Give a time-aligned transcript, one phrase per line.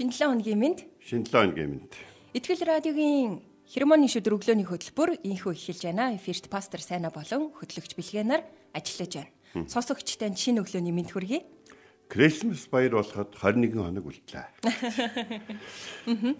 [0.00, 0.80] Шинэлэн өдрийн мэнд.
[1.04, 1.92] Шинэлэн өдрийн мэнд.
[2.32, 6.16] Итгэл радиогийн Хермоны шүдэр өглөөний хөтөлбөр инхүү эхэлж байна.
[6.16, 8.40] Эфирт пастор Сайна болон хөтлөгч Бэлгэнаар
[8.72, 9.68] ажиллаж байна.
[9.68, 11.44] Сонсогчтой шинэ өглөөний мэнд хүргэе.
[12.08, 14.48] Крисмас баяр болоход 21 хоног үлдлээ.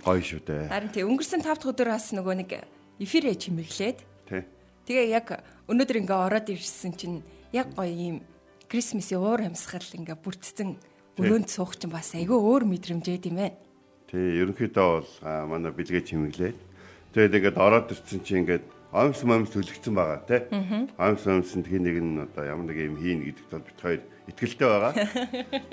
[0.08, 0.72] Гоё шүү дээ.
[0.72, 2.64] Харин тий өнгөрсөн 5 дахь өдөр бас нөгөө нэг
[2.96, 3.98] эфирээ чимэглээд.
[4.24, 4.42] Тий.
[4.88, 7.20] Тэгээ яг өнөөдөр ингээ ороод ирсэн чинь
[7.52, 8.24] яг гоё юм
[8.72, 10.80] Крисмсийн уур амьсгал ингээ бүрдсэн
[11.18, 13.58] өрөөнд суух чинь бас айгүй өөр мэдрэмжээд юм байна.
[14.10, 15.10] Тий, ерөнхийдөө бол
[15.50, 16.58] манай бэлгээ чимэглээд
[17.14, 20.40] тэгээд ингээд ороод ирсэн чинь ингээд омс момс төлөгцсөн байгаа тий.
[20.98, 24.66] Омс момсонд хин нэг нь одоо ямар нэг юм хийн гэдэгт бол бит хоёр итгэлтэй
[24.66, 24.92] байгаа.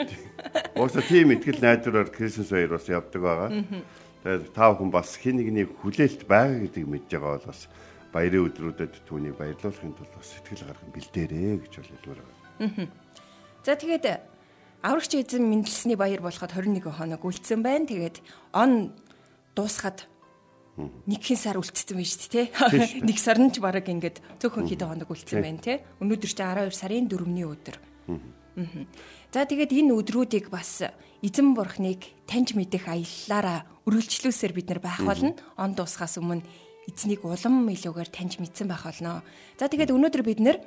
[0.77, 3.49] Ууса тийм итгэл найдвараар Крисмас баяр бас явдаг байгаа.
[4.21, 7.65] Тэгээд тав хүн бас хин нэгний хүлээлт байгаа гэдгийг мэдж байгаа бол бас
[8.13, 12.89] баярын өдрүүдэд түүнийг баярлуулахын тулд бас сэтгэл гарган бэлдээрээ гэж бол хэлмээр байна.
[13.65, 14.05] За тэгээд
[14.81, 17.89] аврагч эзэн мэндэлсний баяр болоход 21 хоног үлдсэн байна.
[17.89, 18.21] Тэгээд
[18.53, 18.93] он
[19.57, 20.05] дуусахад
[20.77, 22.53] нэг хэн сар үлдсэн байж тээ.
[23.07, 25.81] Нэг сар нь ч бараг ингээд цөөхөн хэдэн хоног үлдсэн байна тий.
[25.97, 27.77] Өнөөдөр чи 12 сарын 4-ний өдөр.
[29.33, 30.85] За тэгээд энэ өдрүүдийг бас
[31.25, 35.33] эзэн бурхныг таньж мэдэх аяллаараа үргэлжлүүлсээр бид нар байх болно.
[35.57, 36.45] Он дуусахаас өмнө
[36.85, 39.25] эзнийг улам илүүгээр таньж мэдсэн байх болно.
[39.57, 40.57] За тэгээд өнөөдөр бид нэр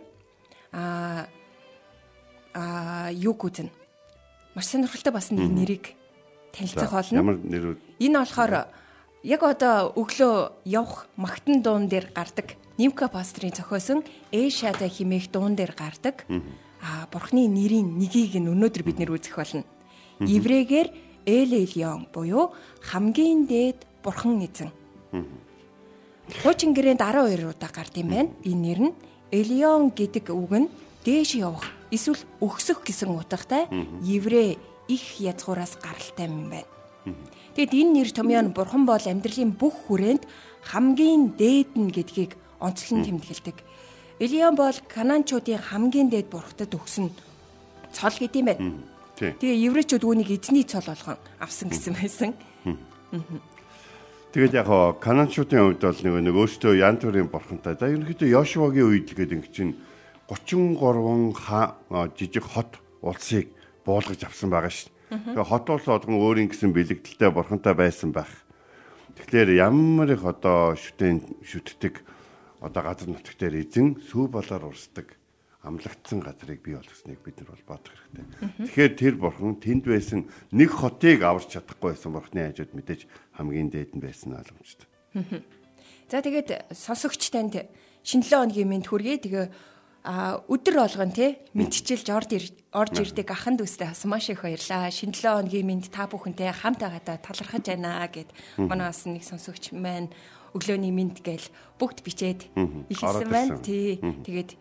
[0.74, 1.26] а
[2.54, 3.70] а юу гүзэн
[4.54, 5.94] маш сонирхолтой бас нэг нэрийг
[6.52, 7.16] танилцах болно.
[7.16, 7.78] Ямар нэрүүд?
[8.00, 8.68] Энэ болохоор
[9.22, 10.34] яг одоо өглөө
[10.64, 14.00] явах магтан дуун дээр гардаг Нимка пастрын зохиосон
[14.32, 16.24] Эшада химээх дуун дээр гардаг.
[16.80, 19.68] Аа бурхны нэрийн нэгийг нь өнөөдөр бид нэр үзэх болно.
[20.24, 20.88] Иврэгээр
[21.28, 24.72] Эл Элион буюу хамгийн дээд бурхан эзэн.
[26.40, 28.32] Хуучин гэрээнд 12 удаа гард юм байна.
[28.48, 28.94] Энэ нэр нь
[29.28, 30.72] Элион гэдэг үг нь
[31.04, 33.66] дээш явах эсвэл өгсөх гэсэн утгатай
[34.02, 34.58] еврей
[34.88, 36.68] их язгуураас гаралтай юм байна.
[37.54, 40.22] Тэгэд энэ нэр томьёо нь бурхан бол амьдралын бүх хүрээнд
[40.70, 43.56] хамгийн дээд нь гэдгийг онцлон тэмдэглэдэг.
[44.20, 47.10] Элион бол кананчуудын хамгийн дээд бурхтад өгсөн
[47.92, 48.72] цол гэдэм байна.
[49.16, 52.30] Тэгээ еврейчүүд үүнийг эзний цол болгон авсан гэсэн байсан.
[54.30, 57.74] Тэгээд яг хоо кананчуудын хувьд бол нэг өөртөө янз бүрийн бурхантай.
[57.74, 59.74] За ерөнхийдөө Йошуагийн үед л гэдэг чинь
[60.30, 63.50] 33 жижиг хот улсыг
[63.82, 64.90] буулгаж авсан байгаа шүү.
[65.10, 68.30] Тэгээ хот улс олгон өөрийн гэсэн бэлэгдэлтэй бурхантай байсан байх.
[69.18, 71.98] Тэгэхээр ямар их одоо шүтэн шүтдэг
[72.62, 75.18] одоо газар нутг дээр эзэн сүү болоор урсдаг
[75.66, 78.24] амлагдсан газрыг бий болгосныг бид нар бол бодох хэрэгтэй.
[78.70, 83.00] Тэгэхээр тэр бурхан тэнд байсан нэг хотыг аварч чадахгүй байсан бурханы хажууд мэдээж
[83.36, 84.88] хамгийн дээд нь байсан ойлгомжтой.
[86.08, 87.68] За тэгээд сонсогч танд
[88.04, 89.20] шинэлэн өдрийн мэд хүргэе.
[89.20, 89.46] Тэгээ
[90.04, 92.32] а өдөр болгон тий мэдчилж орд
[92.72, 94.88] орж ирдэг ахын дүүстэй бас маш их баярлаа.
[94.88, 100.08] Шинэлэн өдрийн мэд та бүхэнтэй хамт байгаадаа талархаж байна гэд манай бас нэг сонсогч маань
[100.56, 102.40] өглөөний мэд гээл бүгд бичээд
[102.88, 103.60] ихэлсэн байна.
[103.60, 104.00] Тий.
[104.00, 104.56] Тэгээд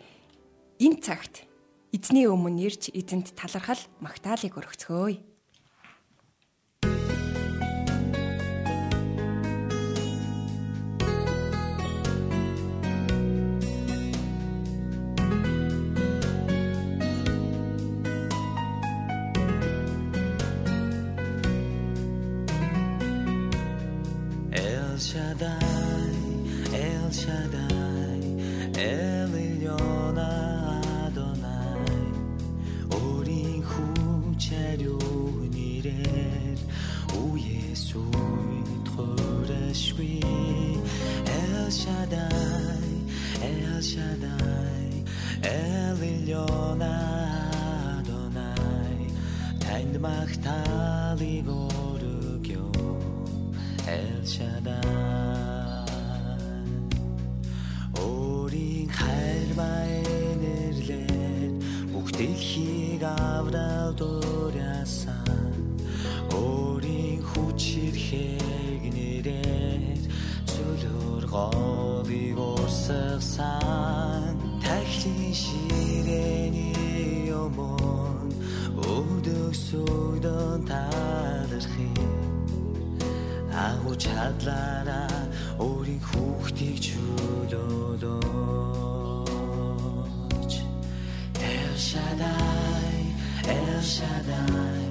[0.84, 1.48] энэ цагт
[1.96, 5.24] эзний өмнө ирж эзэнт талархал магтаалыг өргөцгөөе.
[50.00, 52.72] Magtalig orugyo
[53.86, 55.86] El Shaddai.
[58.00, 61.52] Өөрийн хайр баян нэрлэр
[61.92, 65.54] бүх дэлхийг аврал дуурайсан
[66.32, 70.02] Өөрийн хүч хэрхэг нэрээр
[70.48, 71.99] цөлөр голыг
[72.90, 78.34] урсгасан Тахлын ширээний юмон
[78.74, 81.92] өдөг сүгдөн талархи
[83.54, 85.22] агуу чадлаараа
[85.66, 87.74] өөрийн хүүхдийг чөлөөлөөч.
[91.54, 93.02] El Shaddai
[93.58, 94.84] El Shaddai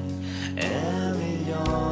[0.56, 1.87] Elyon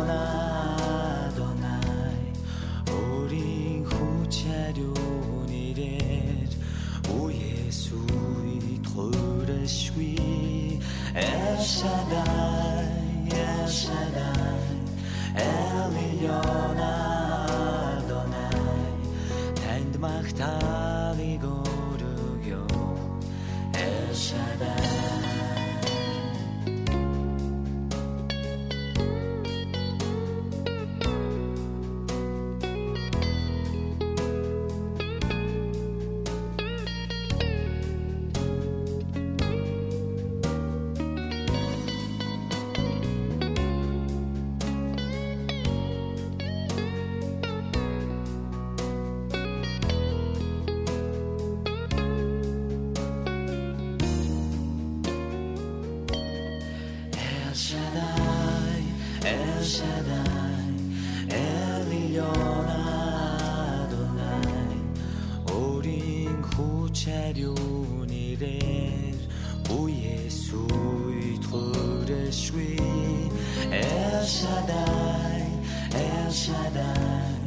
[76.77, 77.41] El Shaddai,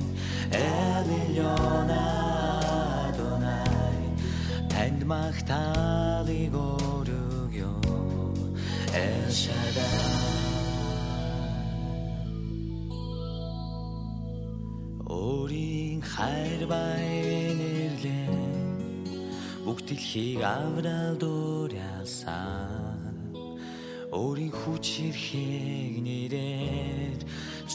[0.52, 4.02] Elyon Adonai,
[4.72, 7.74] танд магтаалыг өргөё
[8.94, 9.98] El Shaddai
[15.10, 18.30] Өөрийн хайр баянэрлээ
[19.66, 23.14] бүгд дэлхийг аврал дуураасан
[24.14, 27.09] өөрийн хүч хэрхийг нэрээр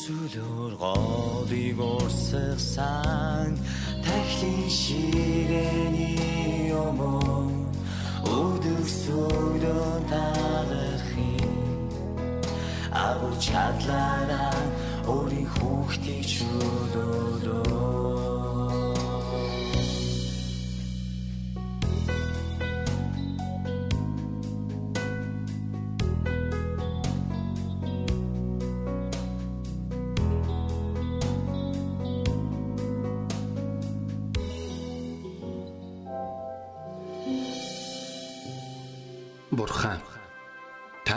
[0.05, 3.57] сүлөр голыг урсгасан
[4.05, 7.41] тахлын ширэний өмөө
[8.37, 11.55] өдөрсөдөн талархын
[13.07, 14.61] агуу чадлаараа
[15.15, 18.14] өөрийн хүүхдийг чөлөөлөө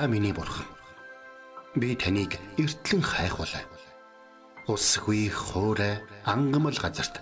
[0.08, 0.66] миний бурхан.
[1.76, 3.64] Би таныг эртлэн хайхвалаа.
[4.68, 7.22] Усгүй хоорой ангамл газарт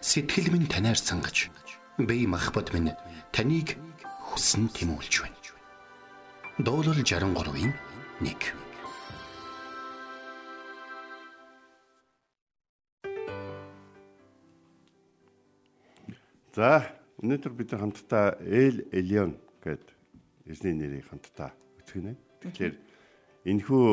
[0.00, 1.50] сэтгэл минь танаар сангаж
[1.98, 2.92] би махбат минь
[3.32, 3.78] таныг
[4.28, 5.38] хүсн тимүүлж байна.
[6.58, 7.72] Дуулал 63-ийн
[8.22, 8.64] 1
[16.54, 16.86] За
[17.18, 19.90] өнөөдөр бид хамтдаа Эл Элион гэдэг
[20.46, 21.50] эзний нэрийг хамтдаа
[21.84, 22.16] үтгэнэ.
[22.40, 22.74] Тэгэхээр
[23.44, 23.84] энэхүү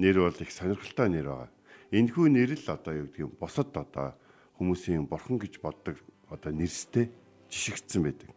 [0.00, 1.50] нэр бол их сонирхолтой нэр байгаа.
[1.92, 4.16] Энэхүү нэр л одоо юу гэдэг юм босод одоо
[4.56, 6.00] хүмүүсийн бурхан гэж боддог
[6.32, 7.12] одоо нэрстэй
[7.52, 8.30] жишигдсэн байдаг.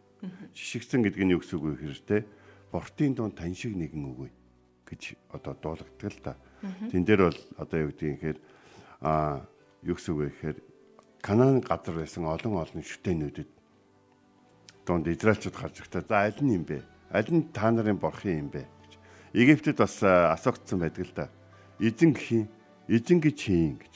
[0.52, 2.28] Жишигдсэн гэдэг нь юу гэсэн үг вэ те
[2.70, 4.30] бортын дунд тань шиг нэгэн үгүй
[4.86, 6.36] гэж одоо дуулагддаг л та.
[6.92, 8.38] Тэн дээр бол одоо юу гэдэг юм гэхээр
[9.00, 9.42] а
[9.82, 10.58] юу гэсэн үг вэ гэхээр
[11.20, 13.48] Канаан газар байсан олон олон шүтэнүүдэд
[14.88, 16.80] донд Израильчууд гарч ирэхдээ за аль нь юм бэ?
[17.12, 18.64] Аль нь та нарын борхон юм бэ.
[19.32, 21.26] Египтэд бас асуугдсан байдаг л да.
[21.78, 22.46] Эзэн гэх юм,
[22.90, 23.94] эзэн гэж хийн гэж.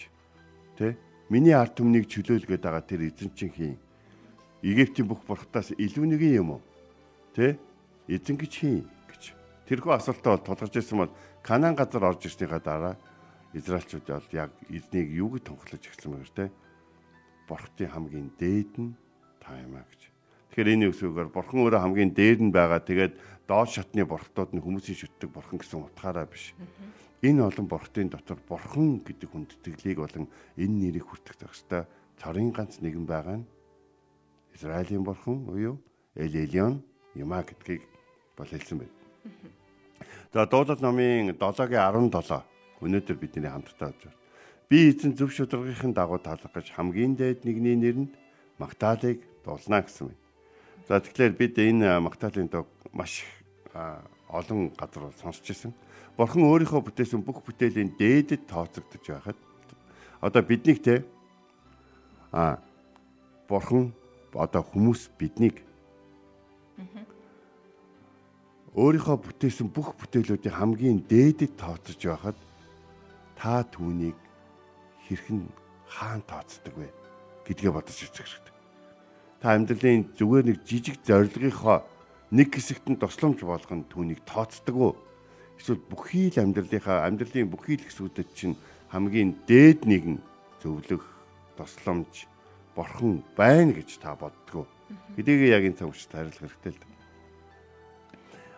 [0.78, 0.94] Тэ?
[1.26, 3.78] Миний ард түмнийг чөлөөлгээд байгаа тэр эзэн чинь хийн.
[4.62, 6.62] Египтийн бүх бурхтаас илүү нэгэн юм уу?
[7.34, 7.58] Тэ?
[8.06, 9.34] Эзэн гэж хийн гэж.
[9.66, 11.12] Тэрхүү асуултаа бол тулгарч ирсэн бол
[11.42, 12.94] Канаан газар орж ирснийхаа дараа
[13.52, 16.46] Израильчууд бол яг эзнийг юу гэж тунхлаж эхэлсэн мэгэр тэ?
[17.50, 18.94] Бурхтын хамгийн дээд нь
[19.42, 20.13] та юм а гэж.
[20.54, 22.78] Тэгэхээр энэ үгсүүгээр бурхан өөрөө хамгийн дээд нь байгаа.
[22.78, 23.18] Тэгээд
[23.50, 26.54] доод шатны бурхтууд нь хүмүүсийн шүтдэг бурхан гэсэн утгаараа биш.
[27.26, 31.90] Энэ олон бурхтын дотор бурхан гэдэг хүндэтгэлийг болон энэ нэрийг хүртэх зохистой
[32.22, 33.48] цорын ганц нэгэн байгаа нь
[34.54, 35.76] Израилийн бурхан уу юу?
[36.14, 36.86] Эл Элион
[37.18, 37.82] юма гэдгийг
[38.38, 38.94] бол хэлсэн байна.
[40.30, 42.46] За дуулал номын 7-гийн 17
[42.78, 44.22] өнөөдөр бидний хамтдаа үзэж байна.
[44.70, 48.14] Би эзэн зөв шударгын дагуу талах гэж хамгийн дээд нэгний нэрэнд
[48.62, 50.23] Магдалыг дуулна гэсэн байна.
[50.88, 53.24] За тэгэхээр бид энэ Магдалын дог маш
[54.28, 55.72] олон газар сонсч ирсэн.
[56.16, 59.38] Бурхан өөрийнхөө бүтээсэн бүх бүтээлийн дээдэд тооцогдож байхад
[60.20, 61.00] одоо биднийг те
[62.32, 62.60] а
[63.48, 63.96] Бурхан
[64.36, 65.64] одоо хүмүүс биднийг
[68.76, 72.38] өөрийнхөө бүтээсэн бүх бүтээлүүдийн хамгийн дээдэд тооцож байхад
[73.40, 74.18] та түүнийг
[75.08, 75.48] хэрхэн
[75.88, 76.92] хаан тооцдог вэ
[77.46, 78.53] гэдгээ бодож үзэх хэрэгтэй.
[79.44, 81.84] Та амьдралын зүгээр нэг жижиг зорилгынхоо
[82.32, 84.92] нэг хэсэгт нь тусламж болгоно түүнийг тооцдог уу?
[85.60, 88.56] Эсвэл бүхий л амьдралынхаа амьдралын бүхий л хэсгүүдэд чинь
[88.88, 90.16] хамгийн дээд нэгэн
[90.64, 91.04] зөвлөх,
[91.60, 92.24] тусламж,
[92.72, 94.64] борхон байна гэж та боддгоо.
[95.20, 96.80] Хэдийгээр яг энэ цагт харилцах хэрэгтэй л.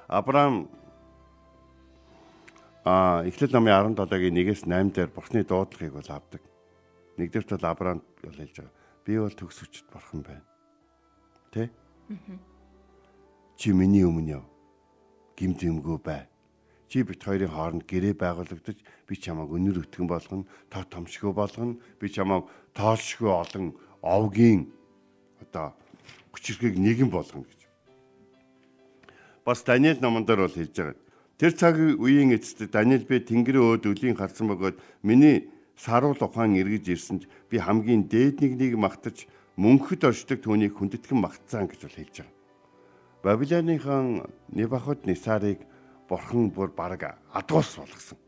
[0.07, 0.71] Авраам
[2.87, 6.43] а Эхлэл номын 17-гийн 1-ээс 8 дээр бурхны дуудлагыг бол авдаг.
[7.19, 8.75] Нэгдүгürt бол Авраам бол хэлж байгаа.
[9.02, 10.47] Би бол төгс хүчит бурхан байна.
[11.57, 11.73] Тэ?
[13.57, 14.45] Чи миний өмнө яв.
[15.41, 16.29] Гим зэмгүй бай.
[16.93, 18.77] Чи бит хоёрын хооронд гэрээ байгуулагдаж
[19.09, 21.81] би чамайг өнөр өтгөн болгоно, та томшгүй болгоно.
[21.97, 22.45] Би чамайг
[22.77, 23.73] тоолшгүй олон
[24.05, 24.69] овгийн
[25.41, 25.73] одоо
[26.37, 27.61] хүчирхийг нэгэн болгоно гэж.
[29.41, 33.85] Бас Даниэл номон дээр бол хэлж байгаа Тэр цаг үеийн эцэст Даниэл би Тэнгэрийн өөд
[33.93, 40.45] өлийн харсан бөгөөд миний саруул ухаан эргэж ирсэнд би хамгийн дээд нэгнийг магтаж мөнхөд оршдог
[40.45, 42.35] түүнийг хүндэтгэн магтсан гэж бол хэлж байгаа.
[43.25, 44.07] Бабилоныхон
[44.53, 45.65] Небахад Нисарыг
[46.09, 48.19] бурхан бүр бараг адуус болгосон.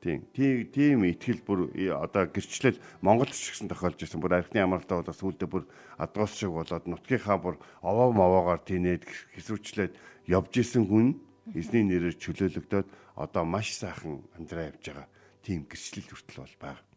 [0.00, 0.22] Тийм.
[0.32, 4.22] Тийм итгэл бүр одоо гэрчлэл Монголд ч гэсэн тохиолж ирсэн.
[4.22, 5.66] Бүр архины амралтаа болоод сүүлдээ бүр
[5.98, 9.04] адуус шиг болоод нутгийнхаа бүр овоо мовоогоор тийнээд
[9.34, 9.98] хэсвчлээд
[10.30, 11.18] явж исэн хүн
[11.52, 15.08] эзний нэрээр чөлөөлөгдөөд одоо маш сайхан амьдраа явж байгаа
[15.42, 16.87] тийм гэрчлэл хүртэл бол байна.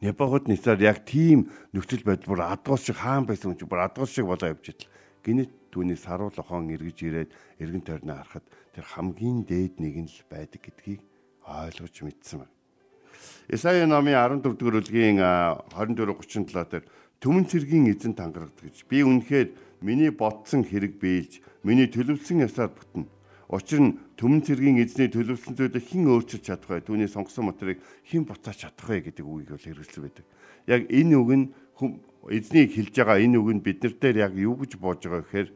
[0.00, 4.52] Нисаар яг тийм нөхцөл байдал бүр адгуус шиг хаан байсан чинь бүр адгуус шиг болоо
[4.54, 4.90] явж идэл.
[5.24, 10.20] Гинэт түүний саруул охон эргэж ирээд эргэн тойрноо харахад тэр хамгийн дээд нэг нь л
[10.30, 11.02] байдаг гэдгийг
[11.44, 12.54] ойлгож мэдсэн байна.
[13.48, 16.84] Исая номын 14 дугаар бүлгийн 24 37 дээр
[17.22, 19.48] түмэн цэргийн эзэн тангарагд гэж би үнэхээр
[19.80, 23.15] миний бодсон хэрэг биелж миний төлөвлөсөн ясаар бүтнэ
[23.46, 26.82] Учир нь төмөн цэргийн эзний төлөвлөсөн зүйлийг хэн өөрчилж чадах вэ?
[26.82, 30.26] Түүний сонгосон материйг хэн буцааж чадах вэ гэдэг үгийг бол хэрэгжил байдаг.
[30.66, 31.46] Яг энэ үг нь
[32.26, 35.48] эзнийг хэлж байгаа энэ үг нь бид нар дээр яг юу гэж боож байгаа гэхээр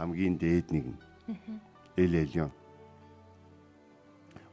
[0.00, 0.98] хамгийн дээд нэг нь.
[2.00, 2.52] Эл элион.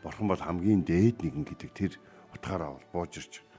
[0.04, 1.96] Бурхан бол хамгийн дээд нэгэн гэдэг тэр
[2.36, 3.56] утгаараа бол бууж ирж байна.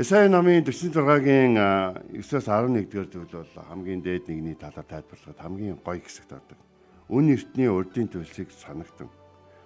[0.00, 1.60] Исаи намын 46-гийн
[2.08, 6.71] 9-с 11 дэх зүйл бол хамгийн дээд нэгний талаар тайлбарлахад хамгийн гоё хэсэгт ордог
[7.08, 9.10] үн эртний урдын төлсийг санагдан.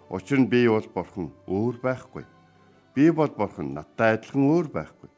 [0.09, 2.25] Учир нь би бол бурхан өөр байхгүй.
[2.95, 5.11] Би бол бурхан надтай адилхан өөр байхгүй.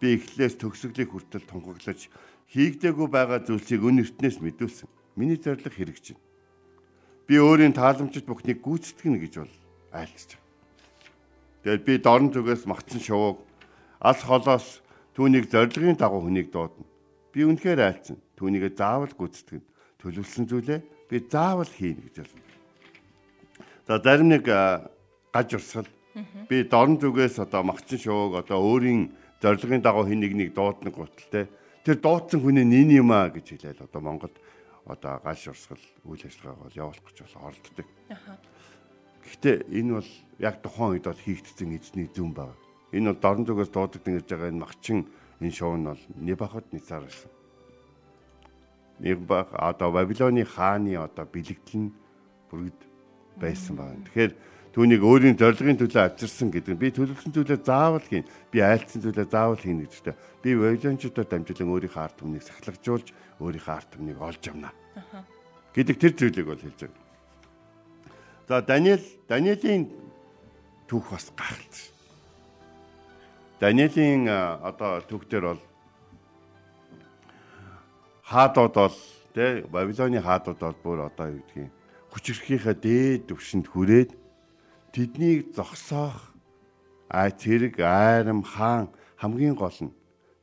[0.00, 2.08] Би эхлээс төгсгөлийн хүртэл тунхаглаж
[2.54, 4.88] хийгдээгүй байгаа зүйлсийг үн эртнээс мэдүүлсэн.
[5.18, 6.20] Миний зорилго хэрэгжинэ.
[7.26, 9.54] Би өөрийн тааламжид бүхнийг гүйцэтгэнэ гэж бол
[9.90, 10.38] айлцж.
[11.66, 13.42] Тэгэл би дорн зүгээс магтсан шувууг
[13.98, 14.66] алс холоос
[15.18, 16.86] түүнийг зорилгын дагуу хүнийг дуудана.
[17.34, 18.22] Би үнэхээр айлцсан.
[18.38, 19.64] Түүнийг заавал гүйцэтгэнэ.
[19.98, 22.44] Төлөвлөсөн зүйлээ би заавал хийнэ гэж байна.
[23.86, 25.88] За зарим нэг гаж урсгал
[26.48, 31.46] би дорн зүгээс одоо магчин шууг одоо өөрийн зорилгын дагуу хин нэг нэг дуудна гуталтай
[31.84, 34.34] тэр дуудсан хүний нин юм а гэж хэлээл одоо Монголд
[34.86, 37.86] одоо гаж урсгал үйл ажиллагаа бол явуулах гэж бол оролддог.
[39.22, 42.58] Гэхдээ энэ бол яг тухайн үед бол хийгдсэн эзний зүн баг.
[42.90, 44.98] Энэ бол дорн зүгээс дуудагдсан гэж байгаа энэ магчин
[45.38, 47.35] энэ шоу нь бол Небахад Нисар гэсэн нэг
[49.28, 51.94] баг одоо Бабилоны хааны одоо бэлэгдэл нь
[52.48, 52.80] бүргэд
[53.36, 54.04] байсан байна.
[54.08, 54.32] Тэгэхээр
[54.72, 58.24] түүнийг өөрийн зорилгын төлөө авчирсан гэдэг нь би төлөвлөсөн зүйлээ заавал хийн.
[58.52, 60.16] Би айлцсан зүйлээ заавал хийн гэдэгтэй.
[60.40, 63.08] Би Бабилончуудаар дамжуулан өөрийнхөө ард түмнийг сахлагжуулж
[63.40, 64.72] өөрийнхөө ард түмнийг олж авна.
[65.76, 67.00] гэдэг тэр зүйлийг бол хэлж байна.
[68.48, 69.92] За Даниэл Даниэлийн
[70.88, 71.84] түүх бас гахалтай.
[73.60, 75.62] Даниэлийн одоо түүх дээр бол
[78.26, 78.96] хаадууд бол
[79.34, 81.70] тий Бабилоны хаадууд бол бүр одоо юу гэдгийг
[82.10, 84.10] хүчрхийнхаа дээд төвшөнд хүрээд
[84.90, 86.34] тэднийг зогсоох
[87.06, 89.94] а цэрэг айрам хаан хамгийн гол нь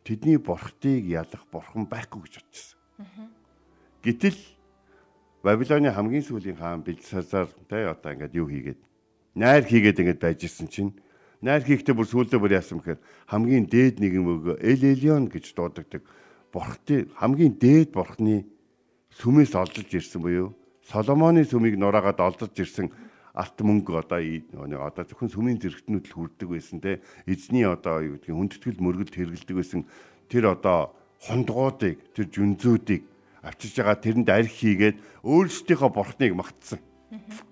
[0.08, 2.80] тэдний бурхтыг ялах бурхан байхгүй гэж бодчихсон.
[4.00, 4.40] Гэтэл
[5.44, 8.80] Бабилоны хамгийн сүүлийн хаан Белсазар тий одоо ингээд юу хийгээд
[9.36, 10.96] найр хийгээд ингээд байж исэн чинь
[11.44, 16.08] найр хийхдээ бүр сүүлдээ бүр яасан гэхээр хамгийн дээд нэгэн мөгөө Эл Элион гэж дуудагддаг
[16.54, 18.46] бурхтын хамгийн дээд бурхны
[19.18, 20.54] сүмээс олдож ирсэн буюу
[20.86, 22.92] Соломоны сүмийг нураагаад олдож ирсэн
[23.34, 27.02] алт мөнгө одоо одоо зөвхөн сүмийн зэрэгтнүүд л хүрдэг байсан те.
[27.26, 29.82] Эзний одоо юу гэдгийг хүндэтгэл мөргөлд хэрэгэлдэг байсан
[30.30, 30.94] тэр одоо
[31.24, 33.02] хондгуудыг тэр жүнзүүдийг
[33.42, 36.80] авчирж байгаа тэрэнд арх хийгээд өөрсдийнхөө бурхныг магтсан.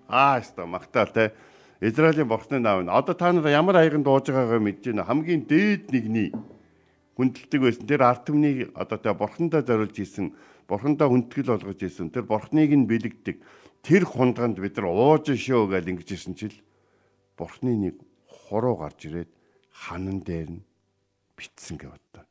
[0.05, 1.34] Аа өстой магтаал те.
[1.81, 5.08] Израилийн бурхны наав нь одоо та нар ямар аяган дууж байгаагаа мэдэж байна?
[5.10, 6.29] Хамгийн дээд нэгний
[7.18, 7.86] хүндэлдэг байсан.
[7.88, 10.36] Тэр арт түмнийг одоо тэ бурхандаа зориулж исэн,
[10.68, 12.12] бурхандаа хүндэтгэл болгож исэн.
[12.13, 13.38] Тэр бурхныг нь бэлэгдэг.
[13.82, 16.56] Тэр хундганд бид нар ууж шөө гэж ингэж исэн чил
[17.41, 17.96] бурхны нэг
[18.30, 19.30] хуруу гарч ирээд
[19.74, 20.65] ханан дээр нь
[21.34, 22.25] битсэн гэж боддог.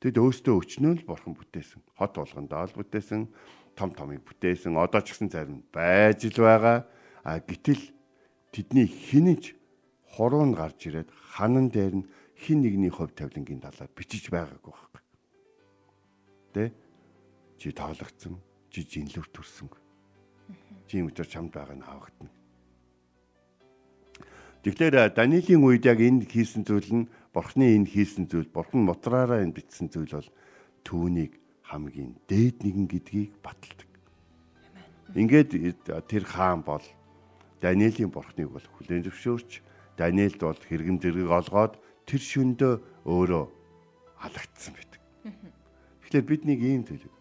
[0.00, 1.82] Тэгэд өөстөө өчнөө л бурхан бүтээсэн.
[1.98, 3.26] Хот болгондоо л бүтээсэн,
[3.74, 4.78] том томыг бүтээсэн.
[4.78, 6.86] Одоо ч гэсэн зарим байж л байгаа.
[7.26, 7.82] А гэтэл
[8.54, 9.58] тэдний хинэж
[10.14, 12.08] хуруунд гарч ирээд ханан дээр нь
[12.40, 15.02] хин нэгний хувь тавилангийн талаар бичиж байгаагүй байхгүй.
[16.56, 16.72] Тэ?
[17.60, 18.40] Чи тоологцсон,
[18.72, 19.68] чи жинлүр төрсөн.
[20.88, 22.32] Чи юм өтер чамд байгаа нь хаагдана.
[24.64, 29.56] Тэгэхээр Даниэлийн үед яг энд хийсэн зүйл нь Бурхны энд хийсэн зүйл, Бурхан мотраараа энд
[29.56, 30.30] бичсэн зүйл бол
[30.84, 33.88] түүнийг хамгийн дээд нэгэн гэдгийг баталдаг.
[35.14, 35.50] Ингээд
[36.08, 36.84] тэр хаан бол
[37.60, 39.62] Даниэлийн Бурхныг бол хүлээн зөвшөөрч
[40.00, 41.74] Даниэлд бол хэрэгэм зэрэг олгоод
[42.10, 42.72] тэр шөндөө
[43.06, 43.44] өөрөө
[44.26, 45.00] алагдсан байдаг.
[46.10, 47.14] Тэгэхээр бид нэг ийм төлөв.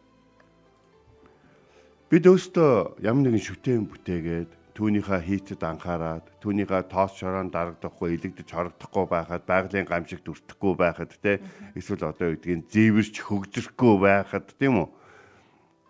[2.10, 9.06] Бид өөртөө ямар нэгэн шүтэн бүтээгээд түүнийхээ хийтэд анхаарад түүнийхээ тоос шороон дарагдахгүй илэгдэж хорогдохгүй
[9.12, 11.44] байхад байгалийн гамшигт өртөхгүй байхад те
[11.76, 14.90] эсвэл одоо үгдгийн зэвэрч хөгжрөхгүй байхад тийм үү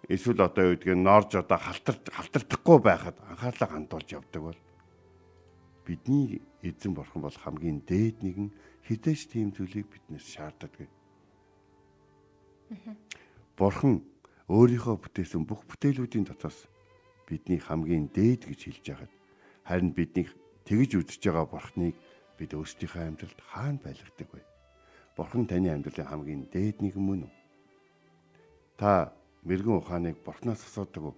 [0.10, 4.60] эсвэл одоо үгдгийн норж одоо халтар халтардахгүй байхад анхаарлаа хандуулж явдаг бол
[5.90, 8.54] бидний эзэн бурхан бол хамгийн дээд нэгэн
[8.86, 10.86] хідэж тийм зүйлийг биднээс шаарддаг.
[13.58, 14.06] Бурхан
[14.46, 16.70] өөрийнхөө бүтээсэн бүх бүтээлүүдийн дотроос
[17.26, 19.14] бидний хамгийн дээд гэж хэлж байхад
[19.66, 20.30] харин бидний
[20.70, 21.98] тэгж үзэж байгаа бурхныг
[22.38, 24.46] бид өөрсдийнхөө амьдралд хаана байлгадаг вэ?
[25.18, 27.34] Бурхан таны амьдралын хамгийн дээд нэг мөн үү?
[28.78, 29.10] Та
[29.42, 31.18] мэрэгэн ухааныг бурхнаас асуудаг уу?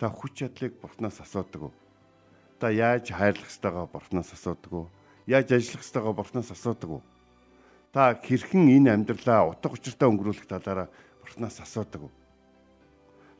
[0.00, 1.74] Та хүч чадлыг бурхнаас асуудаг уу?
[2.62, 4.86] Та яаж хайрлах ёстойгоо бурхнаас асуудаг уу?
[5.26, 7.02] Яаж ажиллах ёстойгоо бурхнаас асуудаг уу?
[7.90, 10.86] Та хэрхэн энэ амьдралаа утга учиртай өнгөрүүлэх талаараа
[11.26, 12.12] бурхнаас асуудаг уу?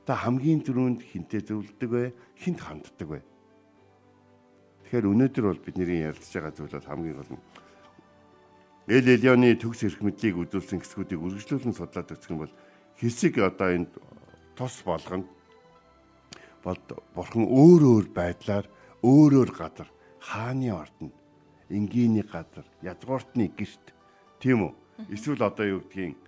[0.07, 2.11] та хамгийн түрүүнд хинтээ зөвлөдөг вэ?
[2.43, 3.21] Хинт ханддаг вэ?
[4.91, 7.45] Тэгэхээр өнөөдөр бол бидний ярилцж байгаа зүйл бол хамгийн гол нь
[8.91, 12.55] Эл Элионы төгс эрх мэдлийг үзүүлсэн хэсгүүдийг үргэлжлүүлэн судлаад үзэх юм бол
[12.99, 13.95] хэсэг одоо энд
[14.59, 15.23] тус болгоно
[16.67, 16.79] бол
[17.15, 18.67] бурхан өөр өөр байдлаар
[19.03, 19.89] өөр өөр газар
[20.23, 21.15] хааны ордонд
[21.69, 23.95] энгийний газар язгууртны герт
[24.39, 24.73] тийм үү
[25.15, 26.19] эсвэл одоо юу гэдгийг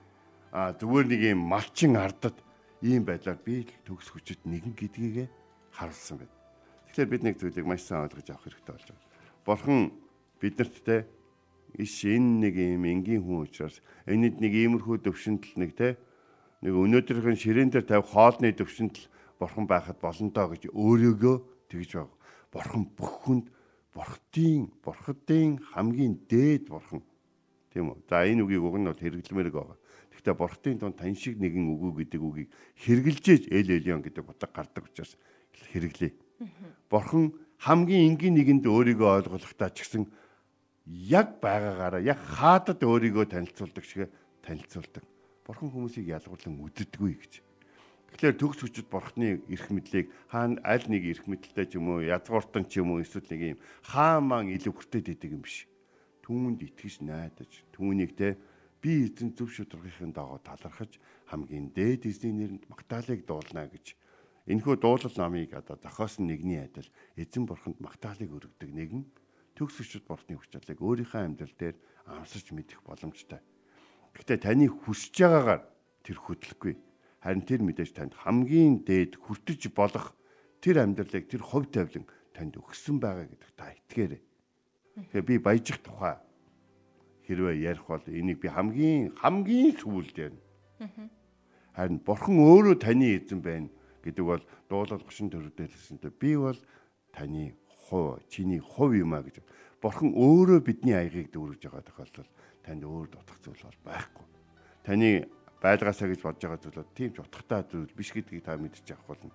[0.51, 2.35] а зүгээр нэг юм малчин ардад
[2.83, 5.31] ийм байдлаар би төгс хүчит нэгэн гэдгийг
[5.71, 6.35] харуулсан байна.
[6.91, 9.03] Тэгэхээр бид нэг зүйлийг маш сайн ойлгож авах хэрэгтэй болж байна.
[9.47, 9.81] Бурхан
[10.39, 10.97] биднэрт те
[11.75, 15.99] иш энэ нэг юм энгийн хүн учраас энэд нэг иймэрхүү төвшөнтөл нэг те
[16.63, 19.11] нэг өнөөдрийн ширээн дээр тавих хоолны төвшөнтөл
[19.43, 21.37] бурхан байхад болно доо гэж өөрийгөө
[21.71, 22.11] тэгж баг.
[22.55, 23.51] Бурхан бүх хүнд
[23.91, 27.03] бурхтын бурхадын хамгийн дээд бурхан
[27.75, 27.99] тийм үү.
[28.07, 29.79] За энэ үгийг уг нь бол хэрэглэмээр байгаа.
[30.15, 34.87] Гэхдээ бурхтын дунд тань шиг нэгэн үгүй гэдэг үгийг хэрглэж эл элион гэдэг утга гардаг
[34.87, 35.19] учраас
[35.51, 36.15] хэрэглэе.
[36.87, 40.07] Бурхан хамгийн энгийн нэгэнд өөрийгөө ойлгуулахдаа ч гэсэн
[40.87, 44.11] яг байгаагаараа яг хаадад өөрийгөө танилцуулдаг шиг
[44.47, 45.03] танилцуулдаг.
[45.43, 47.33] Бурхан хүмүүсийг ялгуурлан үддэггүй гэж.
[48.15, 52.63] Тэгэхээр төгс хүчит бурхны эрх мэдлийг хаана аль нэг эрх мэдэлтэй ч юм уу язгууртан
[52.71, 55.67] ч юм уу эсвэл нэг юм хааман илүү хүртээд идэг юм биш.
[56.23, 58.39] Түүнд итгэж найдаж түүнийг те
[58.79, 63.99] би эзэн зөв шударгын дагуу талархаж хамгийн дээд эзний нэрэнд магтаалыг дуулна гэж
[64.47, 66.87] энэхүү дуулал намыг одоо зохиосон нэгний адил
[67.19, 69.03] эзэн бурханд магтаалыг өргөдөг нэгэн
[69.59, 73.43] төгс өчөд бурхны хүч чадлыг өөрийнхөө амьдрал дээр амсарч мэдэх боломжтой.
[74.15, 75.63] Гэхдээ таны хүсэж байгаагаар
[76.07, 76.75] тэр хөдлөхгүй.
[77.25, 80.13] Харин тэр мэдээж танд хамгийн дээд хүртэж болох
[80.61, 82.05] тэр амьдралыг тэр хувь тавилан
[82.37, 84.21] танд өгсөн байгаа гэдэг та итгээрэй.
[85.09, 86.21] Тэгэхээр би баяжих тухай
[87.25, 90.45] хэрвээ ярих бол энийг би хамгийн хамгийн сүүлд ярина.
[91.73, 93.73] Харин бурхан өөрөө таны эзэн байна
[94.05, 96.61] гэдэг бол дуулал 34 дээр хэлсэнтэй би бол
[97.09, 97.57] таны
[97.89, 99.41] хувь чиний хувь юм а гэж.
[99.81, 104.25] Бурхан өөрөө бидний аягийг дүүргэж байгаа тохиолдолд танд өөр дутах зүйл бол байхгүй.
[104.85, 105.09] Таны
[105.65, 109.17] байлгаасаа гэж бодож байгаа зүйл бол тийм ч утгатай зүйл биш гэдгийг та мэдчих авах
[109.17, 109.33] болно.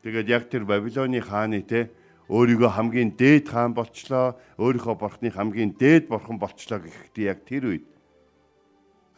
[0.00, 1.92] Тэгээд яг тэр Бабилоны хааны те
[2.32, 7.86] өөрийгөө хамгийн дээд хаан болчлоо, өөрийнхөө бурхны хамгийн дээд бурхан болчлоо гэхдээ яг тэр үед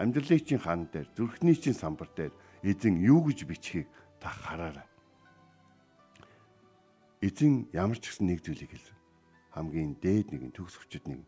[0.02, 2.34] амьдралын чинь хаан дээр, зүрхний чинь самбар дээр
[2.66, 3.86] эзэн юу гэж бичхийг
[4.18, 4.86] та хараарай.
[7.22, 8.96] Эзэн ямар ч гэсэн нэг зүйлийг хэлсэн.
[9.54, 11.20] Хамгийн дээд нэгэн төгс хүчит нэг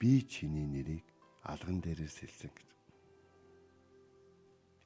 [0.00, 1.04] би чиний нэрийг
[1.44, 2.67] алган дээрээс хэлсэн гэж.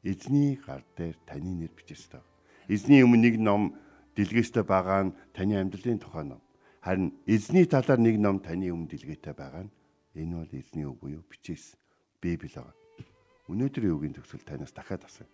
[0.03, 2.23] Эзний гар дээр таны нэр бичсэн.
[2.67, 3.79] Эзний өмнө нэг ном
[4.19, 6.43] дэлгээстэй байгаа нь таны амьдралын тухай ном.
[6.83, 9.75] Харин эзний талаар нэг ном таны өмнө дэлгээтэй байгаа нь
[10.19, 11.79] энэ бол эзний үг буюу бичээс
[12.19, 12.75] Библи байгаа.
[13.47, 15.31] Өнөөдрийн үгийн төгсгөл танаас дахиад асууя.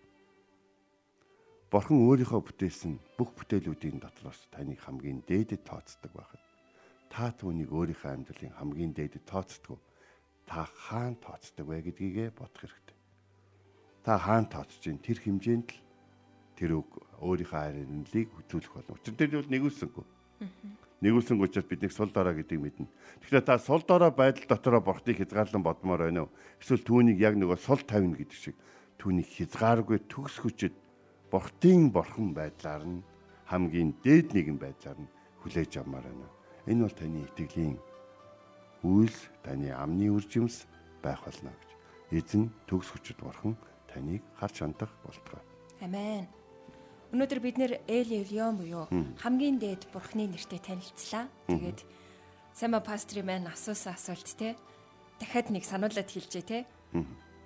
[1.73, 6.41] Бурхан өөрийнхөө бүтээсэн бүх бүтээлүүдийн дотроос таныг хамгийн дээдэд тооцдог байхад
[7.09, 9.81] та түүнийг өөрийнхөө амьдралын хамгийн дээдэд тооцдог.
[10.49, 12.98] та хаана тооцдог вэ гэдгийгэ бодох хэрэгтэй.
[14.03, 15.79] Та хаана тооцож чинь тэр хэмжээнд л
[16.55, 16.89] тэр үг
[17.23, 18.95] өөрийнхөө хайрлалыг хөтөлөх болно.
[18.99, 20.05] Учир дээр бол нэгүүлсэнгүй.
[20.99, 22.87] Нэгүүлсэн учраас биднийг сул дорой гэдэг мэднэ.
[23.23, 26.31] Тэгэхээр та сул дорой байдал дотороо бурхтыг хязгаарлан бодмоор байна уу?
[26.59, 28.55] Эсвэл түүнийг яг нөгөө сул тавина гэдэг шиг
[28.99, 30.75] түүнийг хязгааргүй төгс хүчит
[31.31, 33.03] бурхтын борхон байдлаар нь
[33.47, 36.27] хамгийн дээд нэгэн байдлаар нь хүлээж авмаар байна.
[36.67, 37.79] Энэ бол таны итгэлийн
[38.83, 40.67] үйл таны амны үржимс
[40.99, 41.69] байх болно гэж.
[42.11, 43.55] Эзэн төгс хүчит бурхан
[43.93, 45.43] таныг харж хандах болтугай.
[45.81, 46.27] Амен.
[47.09, 48.85] Өнөөдөр бид нэр Эл Элион буюу
[49.17, 51.25] хамгийн дээд бурхны нэртэй танилцлаа.
[51.49, 51.81] Тэгээд
[52.59, 54.55] Сама пастрын маань асуусан асуулт те
[55.19, 56.59] дахиад нэг сануулад хэлжээ те.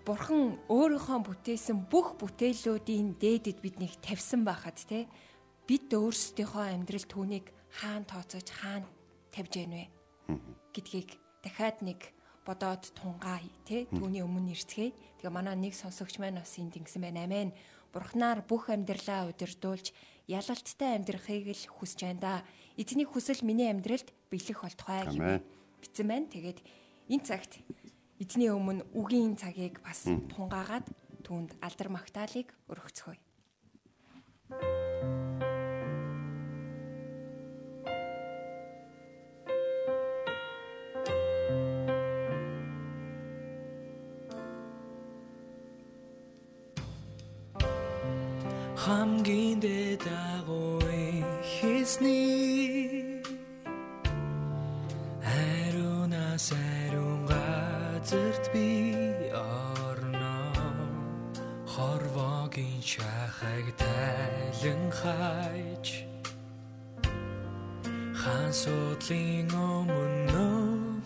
[0.10, 5.06] Бурхан өөрийнхөө бүтээсэн бүх бүтээлүүдийн дээдэд биднийг тавьсан байхад те
[5.70, 7.46] бид өөрсдийнхөө амьдрал түүнийг
[7.78, 8.90] хаана тооцож хаана
[9.30, 9.86] тавьж гэнэ вэ
[10.74, 11.10] гэдгийг
[11.46, 12.00] дахиад нэг
[12.46, 14.92] бодоод тунгаая тий түүний өмнө ирцгээе.
[15.20, 17.24] Тэгээ манай нэг сонсогч маань бас энд ингэсэн байна.
[17.24, 17.56] Амен.
[17.96, 19.96] Бурхнаар бүх амьдралаа удирдуулж
[20.28, 22.34] ялалттай амьдрахыг л хүсэж байна да.
[22.76, 25.44] Эзний хүсэл миний амьдралд бэлэх болтугай хэмээн
[25.80, 26.28] бичсэн байна.
[26.28, 26.60] Тэгээд
[27.10, 27.64] энэ цагт
[28.20, 30.88] эзний өмнө үгийн цагийг бас тунгаагаад
[31.24, 33.20] түүнд алдар магтаалык өргөцгөөе.
[52.64, 53.24] Хийсний
[55.24, 58.68] аруунаас аруун газарт би
[59.32, 60.38] орно.
[61.74, 65.88] Хорвогийн шахаг тайлан хайж
[68.22, 70.48] хаан судлын өмнө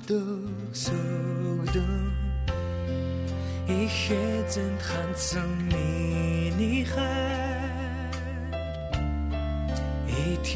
[0.07, 2.05] өвдөгсөгдөн
[3.81, 7.36] их эзэнт хандсан миний хай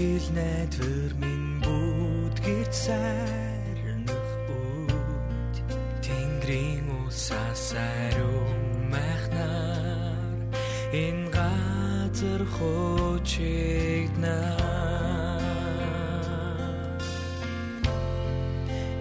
[0.02, 5.56] Итгэл найдвар минь бүдгэрт сайрнах үд
[6.02, 10.50] Тэнгэрийн усаас ариун махнаар
[10.90, 13.78] энэ газар хочигднаа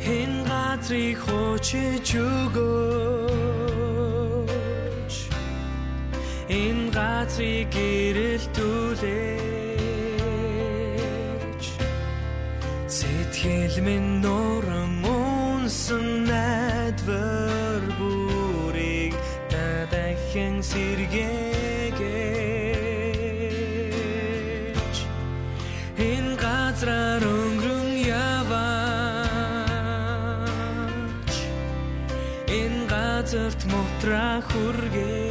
[0.05, 2.75] Энэ газрыг хочиж өгөөч.
[6.61, 9.40] Энэ газрыг гэрэлтүүлээч
[13.43, 19.15] Минь нуран унсан найдвар бүрийг
[19.91, 21.97] дахин сэргээгэж
[25.97, 27.89] Энэ газраар өнгөрөн
[28.37, 28.85] яваач?
[32.61, 35.25] Энэ газарт мутраа хүргээж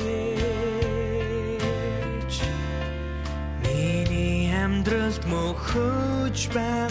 [3.61, 6.88] Миний амьдралд мөхөж байгаа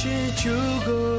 [0.00, 1.09] хочиж өгөөч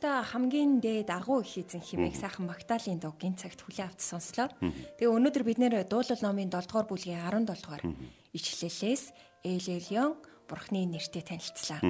[0.00, 4.48] Хамтдаа хамгийн дээд агуу их эзэн химээх сайхан Магдалины дугийн цагт хүлээ авч сонслоо.
[4.96, 7.84] Тэгээ өнөөдөр бид нэр дуулал номын 7 дугаар бүлгийн 17 дугаар
[8.32, 9.12] ишлэлээс
[9.44, 10.16] Элелион
[10.48, 11.84] бурхны нэртэй танилцлаа.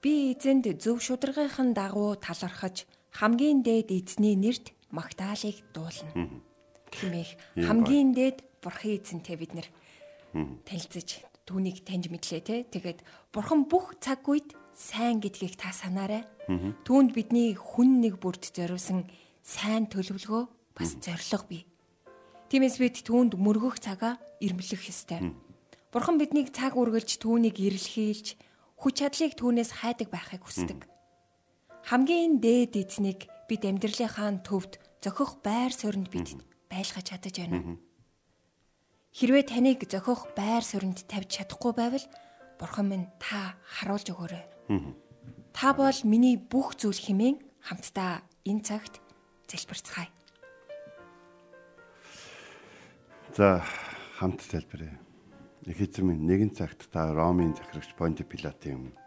[0.00, 2.88] Би эзэнд зөв шударгынхан дагуу талархаж
[3.20, 6.40] хамгийн дээд эзний нэрт Магдалыг дуулна.
[6.88, 9.68] Химээх хамгийн дээд бурхан эзэнтэй бид нэр
[10.64, 12.64] танилцж түүнийг таньж мэдлээ те.
[12.64, 16.24] Тэгээд бурхан бүх цаг үед сайн гэдгийг та санаарай.
[16.84, 19.06] Түүнд бидний хүн нэг бүрд зориулсан
[19.42, 20.44] сайн төлөвлөгөө
[20.76, 21.62] бас зориг бий.
[22.52, 25.32] Тиймээс бид түүнд мөргөх цагаа ирмэлэх ёстой.
[25.92, 28.36] Бурхан биднийг цаг үргэлж түүнийг ирэлхийлж,
[28.80, 30.88] хүч чадлыг түүнээс хайдаг байхыг хүсдэг.
[31.88, 36.40] Хамгийн дээд эзнийг бид амьдралынхаа төвд зохих байр суурьнд бид
[36.72, 37.76] байлгаж чадаж байна.
[39.12, 42.06] Хэрвээ таныг зохих байр суурьнд тавьж чадахгүй байвал
[42.56, 44.51] Бурхан минь та харуулж өгөөрэй.
[45.52, 49.02] Та бол миний бүх зүйл хэмээн хамтдаа энэ цагт
[49.50, 50.08] залбирцгаая.
[53.36, 53.64] За
[54.16, 54.96] хамт залбирая.
[55.68, 59.02] Их эзэн минь нэгэн цагт та Ромын захирагч Понти Пилатын өмнө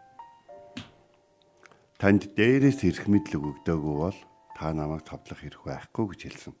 [1.96, 4.18] танд дээрээс ирэх мэдл өгөгдөөгүй бол
[4.52, 6.54] та намайг товдлох хэрэг байхгүй гэж хэлсэн.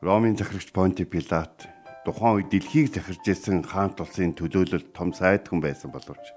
[0.00, 1.68] Ромын захирагч Понти Пилат
[2.04, 6.36] тухайн үед дэлхийг захирж исэн хаант улсын төлөөлөлд том сайд хүн байсан боловч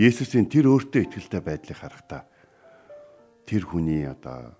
[0.00, 2.24] Есүсийн тэр өөртөө итгэлтэй байдлыг харахтаа
[3.44, 4.56] тэр хүний одоо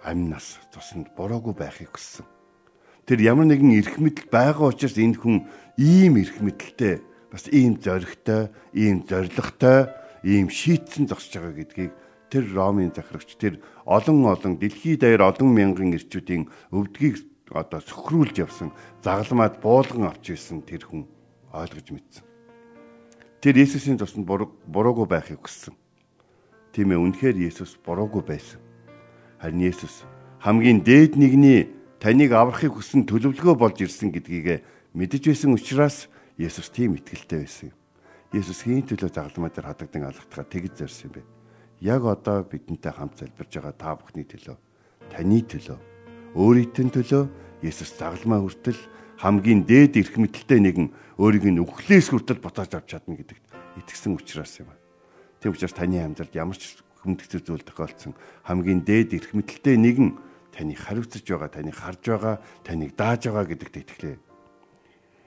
[0.00, 2.24] амнаас тусанд буруугүй байхыг хүссэн.
[3.04, 5.44] Тэр ямар нэгэн эрх мэдэл байгаа учраас энэ хүн
[5.76, 9.92] ийм эрх мэдэлтэй бас ийм зоригтой, ийм зоригтой,
[10.24, 11.92] ийм шийтсэн зогсож байгаа гэдгийг
[12.32, 17.20] тэр Ромын захирагч тэр олон олон дэлхий даяар олон мянган эрчүүдийн өвдгийг
[17.54, 21.06] одоо сөхрүүлж явсан загалмаад буулган авч ирсэн тэр хүн
[21.54, 22.24] ойлгож мэдсэн.
[23.38, 25.74] Тэр Есүсийн тусанд буруугүй байхыг хүссэн.
[26.74, 28.58] Тийм ээ үнэхээр Есүс буруугүй байсан.
[29.38, 30.02] Харин Есүс
[30.42, 31.70] хамгийн дээд нэгний
[32.02, 37.78] таныг аврахыг хүссэн төлөвлөгөө болж ирсэн гэдгийг мэдэж байсан учраас Есүс тийм итгэлтэй байсан юм.
[38.34, 41.22] Есүс хийн төлөө загалмай дээр хадагдан алхахтаа тэгж зорьсон юм бэ.
[41.86, 44.56] Яг одоо бидэнтэй хамт залбирж байгаа та бүхний төлөө,
[45.14, 45.78] таны төлөө,
[46.34, 47.22] өөрийнхөө төлөө
[47.64, 48.76] Есүс загалмай хүртэл
[49.24, 53.44] хамгийн дээд эрх мэдэлтэй нэгэн өөрийг нь үхлээс хүртэл ботоож авч чадна гэдэгт
[53.80, 54.68] итгэсэн учраас юм.
[55.40, 58.12] Тийм учраас таны амьдралд ямар ч хүндэгцэл зүйл тохиолдсон
[58.44, 60.12] хамгийн дээд эрх мэдэлтэй нэгэн
[60.52, 64.16] таныг хариуцж байгаа, таныг харж байгаа, таныг дааж байгаа гэдэгт итгэлээ.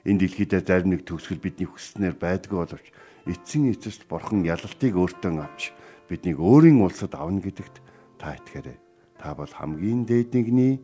[0.07, 2.87] Энэ дэлхийдээ зарим нэг төгсгөл бидний хүснээр байдгүй боловч
[3.27, 5.75] эцсийн эцэст бурхан ялалтыг өөртөө авч
[6.07, 7.83] биднийг өөрийн улсад авна гэдэгт
[8.15, 8.77] та итгээрэй.
[9.19, 10.79] Та бол хамгийн дээд нэгний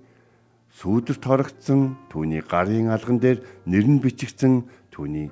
[0.74, 5.30] сүүдэрт хорогдсон түүний гарын алган дээр нэр нь бичигдсэн түүний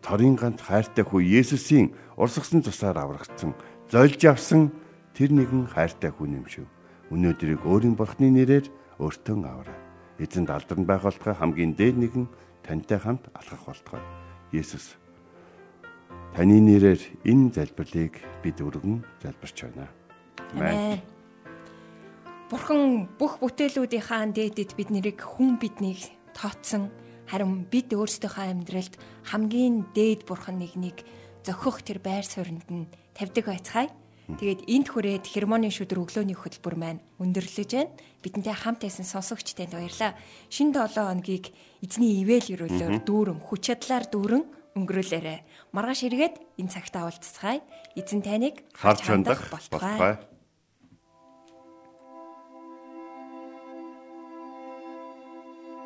[0.00, 3.52] торын ганц хайртай хүү Есүсийн урсгасан тусаар аврагдсан
[3.92, 4.72] зольж авсан
[5.12, 6.66] тэр нэгэн хайртай хүн юм шүү.
[7.12, 9.78] Өнөөдрийг өөрийн бурхны нэрээр өөртөө аваарай.
[10.16, 12.26] Эзэнд алдарн байх болтугай хамгийн дээд нэгэн
[12.64, 14.00] тантай хамт алхах болтугай.
[14.56, 14.96] Есүс
[16.32, 19.88] таны нэрээр энэ залбирлыг бид өргөн залбирч байна.
[20.56, 21.19] Амен.
[22.50, 26.02] Бурхан бүх бүтээлүүдийнхаа дээдэд бид нэрийг хүн биднийг
[26.34, 26.90] тооцсон
[27.30, 28.98] харин бид өөрсдийнхөө амьдралд
[29.30, 31.06] хамгийн дээд бурхан нэгнийг
[31.46, 33.94] зохих тэр байр суурьнд нь тавьдаг байцгаая.
[34.34, 37.94] Тэгээд энд хүрээд хермоны шүдэр өглөөний хөтөлбөр маань өндөрлөж байна.
[38.18, 40.18] Бидэнтэй хамт байсан сонсогчтанд баярлалаа.
[40.50, 41.54] Шинэ 7 хоногийг
[41.86, 45.70] эзний ивэл өрөөлөөр дүүрэн хүч чадлаар дүүрэн өнгөрүүлээрэ.
[45.74, 47.62] Маргааш эргээд энэ цагтаа уулзцгаая.
[47.98, 50.29] Эзэн таныг харж хандах болтугай.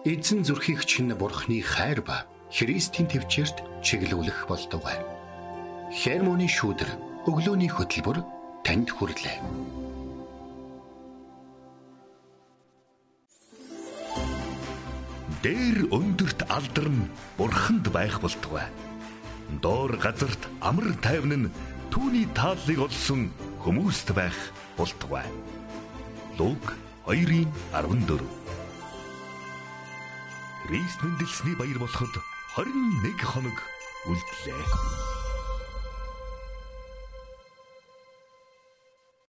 [0.04, 5.00] Эзэн зүрхийг чинь бурхны хайр ба Христийн төвчөрт чиглүүлэх болтугай.
[5.88, 8.20] Хермоны шүүдэр өглөөний хөтөлбөр
[8.68, 9.40] танд хүрэлээ.
[15.40, 17.08] Дээр өндөрт алдарн
[17.40, 18.68] бурханд байх болтугай.
[19.64, 21.52] Доор газарт амар тайван нь
[21.88, 23.32] түүний тааллыг олсон
[23.64, 24.36] хүмүүст байх
[24.76, 25.24] болтугай.
[26.36, 26.76] Луг
[27.08, 28.43] 2:14
[30.64, 32.24] Христ мэндэлсний баяр болоход
[32.56, 33.60] 21 хоног
[34.08, 35.23] үлдлээ.